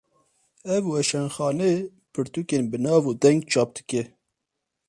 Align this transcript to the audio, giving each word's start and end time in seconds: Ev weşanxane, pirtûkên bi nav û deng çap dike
Ev 0.75 0.83
weşanxane, 0.91 1.71
pirtûkên 2.13 2.63
bi 2.71 2.77
nav 2.83 3.03
û 3.09 3.11
deng 3.23 3.41
çap 3.51 3.69
dike 3.75 4.03